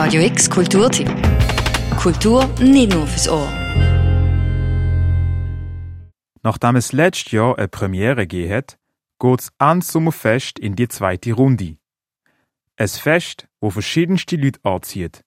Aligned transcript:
Radio 0.00 0.22
X 0.22 0.48
Kulturtipp. 0.48 1.08
Kultur 2.00 2.46
nicht 2.60 2.94
nur 2.94 3.04
fürs 3.08 3.28
Ohr. 3.28 3.48
Nachdem 6.44 6.76
es 6.76 6.92
letztes 6.92 7.32
Jahr 7.32 7.58
eine 7.58 7.66
Premiere 7.66 8.28
gegeben 8.28 8.54
hat, 8.54 8.78
geht 9.18 9.40
es 9.40 9.52
ans 9.58 9.90
Sommerfest 9.90 10.60
in 10.60 10.76
die 10.76 10.86
zweite 10.86 11.32
Runde. 11.32 11.78
Ein 12.76 12.86
Fest, 12.86 13.48
wo 13.60 13.70
verschiedenste 13.70 14.36
Leute 14.36 14.60
anzieht. 14.62 15.24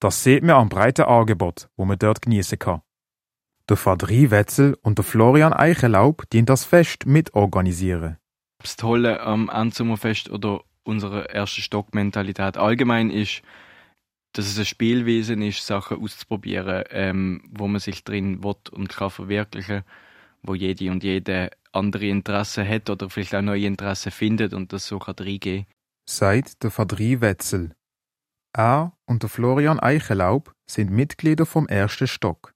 Das 0.00 0.24
sieht 0.24 0.44
man 0.44 0.56
am 0.56 0.70
breiten 0.70 1.04
Angebot, 1.04 1.68
wo 1.76 1.84
man 1.84 1.98
dort 1.98 2.22
genießen 2.22 2.58
kann. 2.58 2.80
Der 3.68 3.76
Fadri 3.76 4.30
Wetzel 4.30 4.78
und 4.80 4.96
der 4.96 5.04
Florian 5.04 5.52
Eichelaub 5.52 6.22
die 6.32 6.42
das 6.42 6.64
Fest 6.64 7.04
mitorganisieren. 7.04 8.16
Das 8.60 8.76
Tolle 8.76 9.20
am 9.20 9.50
Ansummerfest 9.50 10.30
oder 10.30 10.62
unserer 10.84 11.26
ersten 11.26 11.60
Stockmentalität 11.60 12.56
allgemein 12.56 13.10
ist, 13.10 13.42
dass 14.32 14.46
es 14.46 14.58
ein 14.58 14.64
Spielwesen 14.64 15.42
ist, 15.42 15.66
Sachen 15.66 16.02
auszuprobieren, 16.02 16.84
ähm, 16.90 17.42
wo 17.50 17.66
man 17.68 17.80
sich 17.80 18.04
drin 18.04 18.44
will 18.44 18.56
und 18.70 18.88
kann 18.88 19.10
verwirklichen, 19.10 19.82
wo 20.42 20.54
jede 20.54 20.90
und 20.90 21.02
jede 21.02 21.50
andere 21.72 22.06
Interessen 22.06 22.66
hat 22.66 22.90
oder 22.90 23.10
vielleicht 23.10 23.34
auch 23.34 23.42
neue 23.42 23.66
Interessen 23.66 24.12
findet 24.12 24.54
und 24.54 24.72
das 24.72 24.86
so 24.86 24.98
kann 24.98 25.16
reingehen. 25.18 25.66
Sagt 26.08 26.62
der 26.62 26.70
Fadri 26.70 27.20
Wetzel. 27.20 27.72
Er 28.52 28.92
und 29.06 29.22
der 29.22 29.30
Florian 29.30 29.78
Eichelaub 29.78 30.52
sind 30.68 30.90
Mitglieder 30.90 31.46
vom 31.46 31.68
ersten 31.68 32.08
Stock. 32.08 32.52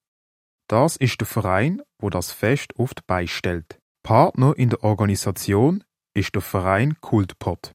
Das 0.68 0.96
ist 0.96 1.20
der 1.20 1.26
Verein, 1.26 1.82
wo 1.98 2.10
das 2.10 2.32
Fest 2.32 2.76
oft 2.78 3.06
beistellt. 3.06 3.78
Partner 4.02 4.54
in 4.56 4.70
der 4.70 4.82
Organisation 4.82 5.84
ist 6.14 6.34
der 6.34 6.42
Verein 6.42 7.00
Kultpot. 7.00 7.72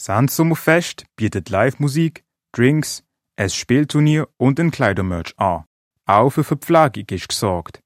Sandsummerfest 0.00 1.04
bietet 1.16 1.50
Live-Musik, 1.50 2.24
Drinks, 2.56 3.02
ein 3.36 3.50
Spielturnier 3.50 4.28
und 4.36 4.60
ein 4.60 4.70
Kleidermerch 4.70 5.34
an. 5.38 5.64
Auch 6.06 6.30
für 6.30 6.44
Verpflegung 6.44 7.06
ist 7.10 7.28
gesorgt. 7.28 7.80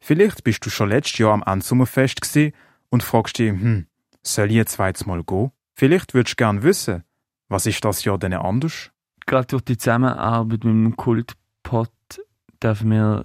Vielleicht 0.00 0.44
bist 0.44 0.64
du 0.64 0.70
schon 0.70 0.88
letztes 0.88 1.18
Jahr 1.18 1.32
am 1.32 1.42
Ansummerfest 1.42 2.20
und 2.88 3.02
fragst 3.02 3.38
dich, 3.38 3.50
hm, 3.50 3.86
soll 4.22 4.48
ich 4.48 4.56
jetzt 4.56 4.72
zweites 4.72 5.04
Mal 5.04 5.22
gehen? 5.22 5.52
Vielleicht 5.74 6.14
würdest 6.14 6.32
du 6.32 6.44
gern 6.44 6.62
wissen, 6.62 7.04
was 7.48 7.66
ist 7.66 7.84
das 7.84 8.04
Jahr 8.04 8.18
denn 8.18 8.32
anders? 8.32 8.90
Gerade 9.26 9.46
durch 9.48 9.62
die 9.62 9.76
Zusammenarbeit 9.76 10.64
mit 10.64 10.74
dem 10.74 10.96
Kultpot 10.96 11.90
dürfen 12.62 12.90
wir 12.90 13.24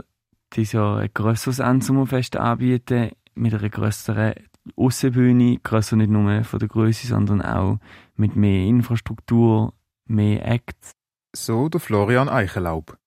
dieses 0.53 0.73
Jahr 0.73 0.99
ein 0.99 1.09
grösseres 1.13 1.59
Endsommerfest 1.59 2.35
anbieten, 2.35 3.11
mit 3.35 3.53
einer 3.53 3.69
grösseren 3.69 4.33
Aussenbühne, 4.75 5.59
grösser 5.63 5.95
nicht 5.95 6.09
nur 6.09 6.43
von 6.43 6.59
der 6.59 6.67
Größe, 6.67 7.07
sondern 7.07 7.41
auch 7.41 7.79
mit 8.15 8.35
mehr 8.35 8.65
Infrastruktur, 8.65 9.73
mehr 10.09 10.45
Acts. 10.45 10.91
So 11.35 11.69
der 11.69 11.79
Florian 11.79 12.29
Eichelaub. 12.29 12.97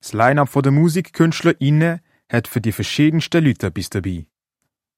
Das 0.00 0.12
Line-up 0.12 0.50
der 0.62 0.72
MusikkünstlerInnen 0.72 2.00
hat 2.30 2.48
für 2.48 2.60
die 2.60 2.72
verschiedensten 2.72 3.44
Leute 3.44 3.68
etwas 3.68 3.90
dabei. 3.90 4.26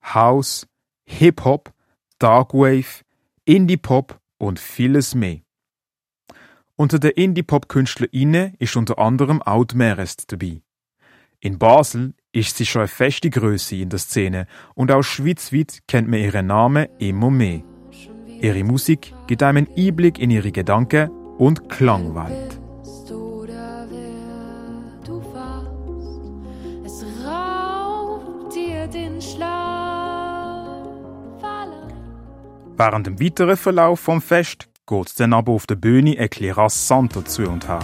House, 0.02 0.66
Hip-Hop, 1.06 1.72
Darkwave, 2.18 3.04
Indie-Pop 3.44 4.20
und 4.38 4.58
vieles 4.58 5.14
mehr. 5.14 5.40
Unter 6.76 6.98
den 6.98 7.10
Indie-Pop-KünstlerInnen 7.10 8.54
ist 8.58 8.76
unter 8.76 8.98
anderem 8.98 9.42
auch 9.42 9.66
Merest 9.74 10.30
dabei. 10.30 10.62
In 11.40 11.58
Basel 11.58 12.14
ist 12.32 12.56
sie 12.56 12.66
schon 12.66 12.82
eine 12.82 12.88
feste 12.88 13.30
Größe 13.30 13.76
in 13.76 13.90
der 13.90 13.98
Szene 13.98 14.46
und 14.74 14.90
auch 14.90 15.02
schweizweit 15.02 15.80
kennt 15.86 16.08
man 16.08 16.20
ihren 16.20 16.46
Namen 16.46 16.88
immer 16.98 17.30
mehr. 17.30 17.62
Ihre 18.40 18.62
Musik 18.62 19.12
gibt 19.26 19.42
einem 19.42 19.66
einen 19.66 19.76
Einblick 19.76 20.18
in 20.18 20.30
ihre 20.30 20.52
Gedanken 20.52 21.10
und 21.38 21.68
Klangwelt. 21.68 22.60
Während 32.76 33.06
dem 33.08 33.20
weiteren 33.20 33.56
Verlauf 33.56 33.98
vom 33.98 34.22
Fest 34.22 34.68
geht 34.86 35.06
es 35.08 35.14
dann 35.16 35.32
aber 35.32 35.52
auf 35.52 35.66
der 35.66 35.74
Bühne 35.74 36.16
etwas 36.16 36.56
rasanter 36.56 37.24
zu 37.24 37.42
und 37.48 37.66
her. 37.66 37.80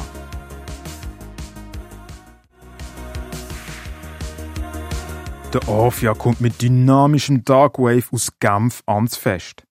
Der 5.53 5.69
Orphia 5.69 6.15
kommt 6.15 6.41
mit 6.41 6.62
dynamischem 6.62 7.45
Darkwave 7.45 8.05
aus 8.12 8.28
Genf 8.39 8.83
ans 8.87 9.17
Fest. 9.17 9.65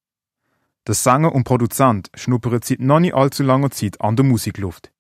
Der 0.86 0.96
Sänger 0.96 1.34
und 1.34 1.46
Produzent 1.46 2.10
schnuppert 2.14 2.66
seit 2.66 2.80
noch 2.80 3.00
nicht 3.00 3.14
allzu 3.14 3.44
langer 3.44 3.72
Zeit 3.72 4.02
an 4.02 4.18
der 4.18 4.26
Musikluft. 4.26 4.92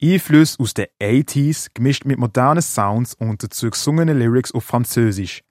Einflüsse 0.00 0.60
aus 0.60 0.74
den 0.74 0.86
80s 1.00 1.68
gemischt 1.74 2.04
mit 2.04 2.18
modernen 2.18 2.62
Sounds 2.62 3.14
und 3.14 3.42
dazu 3.42 3.70
gesungenen 3.70 4.18
Lyrics 4.18 4.52
auf 4.52 4.64
Französisch. 4.64 5.42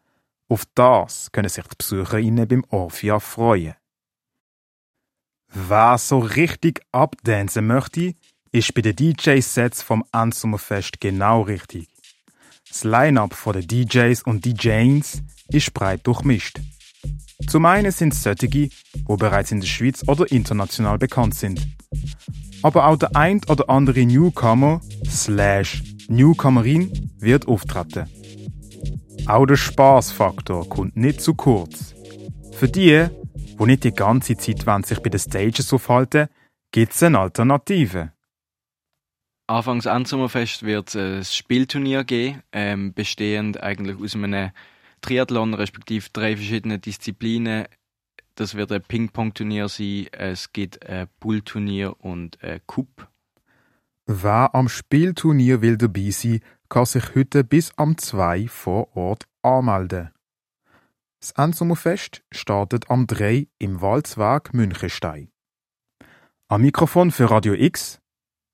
Auf 0.47 0.63
das 0.75 1.31
können 1.31 1.49
sich 1.49 1.63
die 1.63 1.75
BesucherInnen 1.77 2.47
beim 2.47 2.63
Orphia 2.69 3.19
freuen. 3.19 3.73
Wer 5.49 5.97
so 5.97 6.19
richtig 6.19 6.81
abdancen 6.91 7.67
möchte, 7.67 8.13
ist 8.51 8.73
bei 8.73 8.81
den 8.81 8.95
DJ-Sets 8.95 9.81
vom 9.81 10.05
Endsommerfest 10.13 11.01
genau 11.01 11.41
richtig. 11.41 11.89
Das 12.69 12.83
Line-up 12.83 13.35
der 13.45 13.61
DJs 13.63 14.23
und 14.23 14.45
DJs 14.45 15.21
ist 15.49 15.73
breit 15.73 16.05
durchmischt. 16.05 16.59
Zum 17.47 17.65
einen 17.65 17.91
sind 17.91 18.13
es 18.13 18.23
solche, 18.23 18.47
die 18.47 18.69
bereits 19.07 19.51
in 19.51 19.59
der 19.59 19.67
Schweiz 19.67 20.03
oder 20.07 20.31
international 20.31 20.97
bekannt 20.97 21.35
sind. 21.35 21.61
Aber 22.61 22.87
auch 22.87 22.97
der 22.97 23.15
ein 23.15 23.41
oder 23.47 23.69
andere 23.69 24.05
Newcomer 24.05 24.81
slash 25.07 25.83
Newcomerin 26.07 27.11
wird 27.19 27.47
auftreten. 27.47 28.07
Auch 29.27 29.45
der 29.45 29.55
Spaßfaktor 29.55 30.69
kommt 30.69 30.95
nicht 30.95 31.21
zu 31.21 31.33
kurz. 31.33 31.95
Für 32.53 32.67
die, 32.67 33.07
die 33.59 33.65
nicht 33.65 33.83
die 33.83 33.91
ganze 33.91 34.37
Zeit 34.37 34.85
sich 34.85 34.99
bei 34.99 35.09
den 35.09 35.19
Stages 35.19 35.73
aufhalten, 35.73 36.27
gibt 36.71 36.93
es 36.93 37.03
eine 37.03 37.19
Alternative. 37.19 38.11
Anfangs 39.47 39.87
Sommerfest 40.05 40.63
wird 40.63 40.89
es 40.89 40.95
ein 40.95 41.23
Spielturnier 41.23 42.03
geben, 42.03 42.41
ähm, 42.51 42.93
bestehend 42.93 43.61
eigentlich 43.61 43.99
aus 43.99 44.15
einem 44.15 44.51
Triathlon, 45.01 45.53
respektive 45.53 46.09
drei 46.11 46.35
verschiedenen 46.35 46.81
Disziplinen. 46.81 47.65
Das 48.35 48.55
wird 48.55 48.71
ein 48.71 48.81
Ping-Pong-Turnier 48.81 49.69
sein, 49.69 50.07
es 50.11 50.51
gibt 50.51 50.85
ein 50.85 51.07
Bullturnier 51.19 51.95
und 51.99 52.41
ein 52.43 52.59
Cup. 52.67 53.09
Wer 54.07 54.53
am 54.53 54.69
Spielturnier 54.69 55.61
will 55.61 55.77
dabei 55.77 56.09
sein, 56.11 56.41
kann 56.69 56.85
sich 56.85 57.15
heute 57.15 57.43
bis 57.43 57.71
am 57.77 57.97
2 57.97 58.47
vor 58.47 58.95
Ort 58.95 59.25
anmelden. 59.41 60.11
Das 61.19 61.31
Endsommerfest 61.31 62.23
startet 62.31 62.89
am 62.89 63.07
3 63.07 63.47
im 63.57 63.81
Walzweg 63.81 64.53
Münchenstein. 64.53 65.29
Am 66.47 66.61
Mikrofon 66.61 67.09
für 67.09 67.31
Radio 67.31 67.53
X 67.53 67.99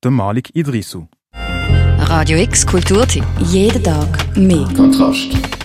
der 0.02 0.10
Malik 0.10 0.54
Idrisu. 0.56 1.08
Radio 1.34 2.38
X 2.38 2.66
Kulturtipp. 2.66 3.24
Jeden 3.38 3.84
Tag 3.84 4.36
mehr. 4.36 4.66
Kontrast. 4.74 5.61